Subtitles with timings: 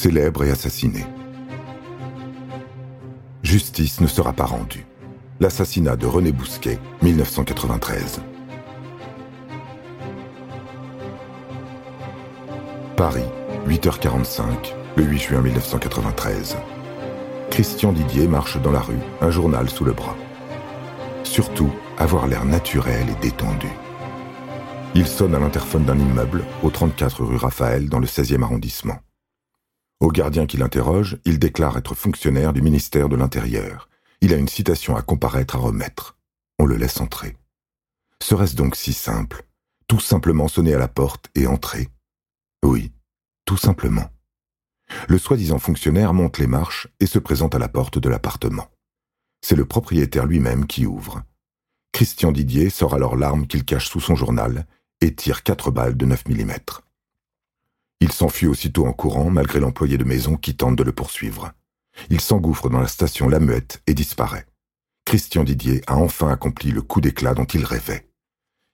[0.00, 1.04] célèbre et assassiné.
[3.42, 4.86] Justice ne sera pas rendue.
[5.40, 8.22] L'assassinat de René Bousquet, 1993.
[12.96, 13.28] Paris,
[13.68, 14.42] 8h45,
[14.96, 16.56] le 8 juin 1993.
[17.50, 20.16] Christian Didier marche dans la rue, un journal sous le bras.
[21.24, 23.68] Surtout, avoir l'air naturel et détendu.
[24.94, 28.96] Il sonne à l'interphone d'un immeuble, au 34 rue Raphaël, dans le 16e arrondissement.
[30.00, 33.90] Au gardien qui l'interroge, il déclare être fonctionnaire du ministère de l'Intérieur.
[34.22, 36.16] Il a une citation à comparaître à remettre.
[36.58, 37.36] On le laisse entrer.
[38.22, 39.44] Serait-ce donc si simple?
[39.88, 41.88] Tout simplement sonner à la porte et entrer
[42.64, 42.92] Oui,
[43.44, 44.10] tout simplement.
[45.08, 48.68] Le soi-disant fonctionnaire monte les marches et se présente à la porte de l'appartement.
[49.42, 51.22] C'est le propriétaire lui-même qui ouvre.
[51.92, 54.66] Christian Didier sort alors l'arme qu'il cache sous son journal
[55.00, 56.52] et tire quatre balles de 9 mm.
[58.00, 61.52] Il s'enfuit aussitôt en courant malgré l'employé de maison qui tente de le poursuivre.
[62.08, 64.46] Il s'engouffre dans la station La Muette et disparaît.
[65.04, 68.08] Christian Didier a enfin accompli le coup d'éclat dont il rêvait.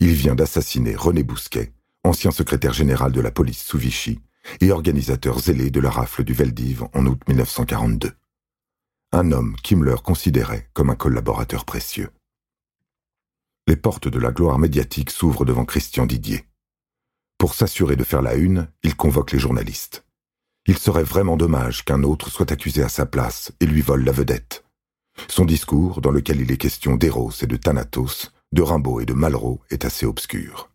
[0.00, 1.72] Il vient d'assassiner René Bousquet,
[2.04, 4.20] ancien secrétaire général de la police sous Vichy
[4.60, 8.12] et organisateur zélé de la rafle du Veldiv en août 1942.
[9.12, 12.10] Un homme qu'Himmler considérait comme un collaborateur précieux.
[13.68, 16.44] Les portes de la gloire médiatique s'ouvrent devant Christian Didier.
[17.42, 20.04] Pour s'assurer de faire la une, il convoque les journalistes.
[20.68, 24.12] Il serait vraiment dommage qu'un autre soit accusé à sa place et lui vole la
[24.12, 24.64] vedette.
[25.26, 29.12] Son discours, dans lequel il est question d'Eros et de Thanatos, de Rimbaud et de
[29.12, 30.70] Malraux, est assez obscur.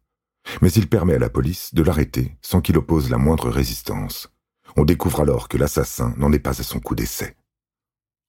[0.62, 4.28] Mais il permet à la police de l'arrêter sans qu'il oppose la moindre résistance.
[4.76, 7.38] On découvre alors que l'assassin n'en est pas à son coup d'essai.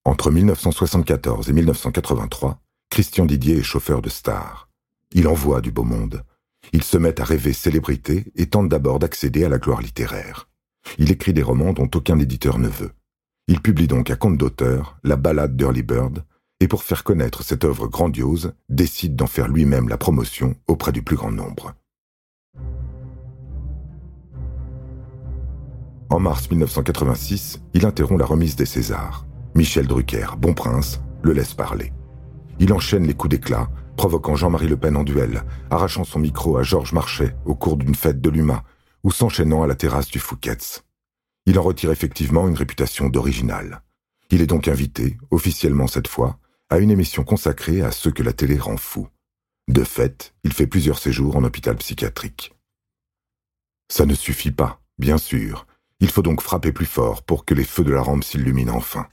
[0.05, 4.71] Entre 1974 et 1983, Christian Didier est chauffeur de star.
[5.11, 6.23] Il envoie du beau monde,
[6.73, 10.49] il se met à rêver célébrité et tente d'abord d'accéder à la gloire littéraire.
[10.99, 12.93] Il écrit des romans dont aucun éditeur ne veut.
[13.47, 16.25] Il publie donc à compte d'auteur La Ballade d'Early Bird,
[16.61, 21.03] et pour faire connaître cette œuvre grandiose, décide d'en faire lui-même la promotion auprès du
[21.03, 21.75] plus grand nombre.
[26.11, 29.27] En mars 1986, il interrompt la remise des Césars.
[29.55, 31.93] Michel Drucker, bon prince, le laisse parler.
[32.59, 33.69] Il enchaîne les coups d'éclat,
[33.99, 37.97] provoquant Jean-Marie Le Pen en duel, arrachant son micro à Georges Marchais au cours d'une
[37.97, 38.63] fête de l'UMA,
[39.03, 40.85] ou s'enchaînant à la terrasse du Fouquet's.
[41.47, 43.83] Il en retire effectivement une réputation d'original.
[44.31, 46.39] Il est donc invité, officiellement cette fois,
[46.71, 49.09] à une émission consacrée à ceux que la télé rend fous.
[49.67, 52.55] De fait, il fait plusieurs séjours en hôpital psychiatrique.
[53.91, 55.67] Ça ne suffit pas, bien sûr.
[55.99, 59.09] Il faut donc frapper plus fort pour que les feux de la rampe s'illuminent enfin.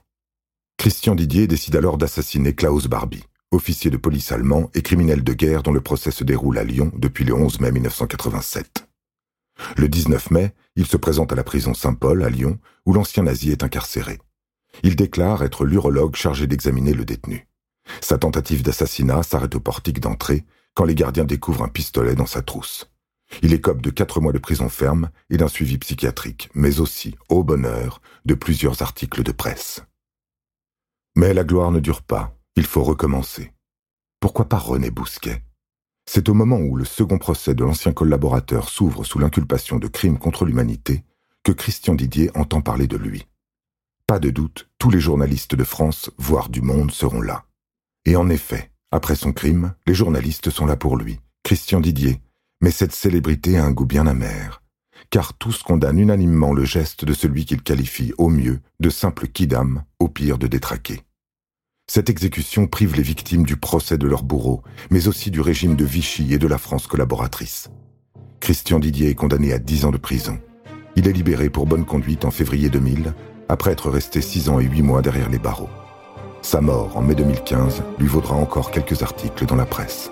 [0.78, 5.64] Christian Didier décide alors d'assassiner Klaus Barbie officier de police allemand et criminel de guerre
[5.64, 8.88] dont le procès se déroule à Lyon depuis le 11 mai 1987.
[9.78, 13.52] Le 19 mai, il se présente à la prison Saint-Paul à Lyon, où l'ancien nazi
[13.52, 14.20] est incarcéré.
[14.84, 17.48] Il déclare être l'urologue chargé d'examiner le détenu.
[18.02, 22.42] Sa tentative d'assassinat s'arrête au portique d'entrée quand les gardiens découvrent un pistolet dans sa
[22.42, 22.90] trousse.
[23.42, 27.44] Il écope de quatre mois de prison ferme et d'un suivi psychiatrique, mais aussi, au
[27.44, 29.82] bonheur, de plusieurs articles de presse.
[31.16, 32.35] Mais la gloire ne dure pas.
[32.58, 33.52] Il faut recommencer.
[34.22, 35.44] Pourquoi pas René Bousquet?
[36.06, 40.18] C'est au moment où le second procès de l'ancien collaborateur s'ouvre sous l'inculpation de crimes
[40.18, 41.04] contre l'humanité
[41.44, 43.28] que Christian Didier entend parler de lui.
[44.08, 47.44] Pas de doute, tous les journalistes de France, voire du monde, seront là.
[48.06, 52.22] Et en effet, après son crime, les journalistes sont là pour lui, Christian Didier,
[52.62, 54.62] mais cette célébrité a un goût bien amer,
[55.10, 59.84] car tous condamnent unanimement le geste de celui qu'ils qualifient au mieux de simple quidam,
[60.00, 61.02] au pire de détraqué.
[61.88, 65.86] Cette exécution prive les victimes du procès de leur bourreau, mais aussi du régime de
[65.86, 67.70] Vichy et de la France collaboratrice.
[68.40, 70.40] Christian Didier est condamné à 10 ans de prison.
[70.96, 73.14] Il est libéré pour bonne conduite en février 2000,
[73.50, 75.70] après être resté 6 ans et 8 mois derrière les barreaux.
[76.42, 80.12] Sa mort en mai 2015 lui vaudra encore quelques articles dans la presse.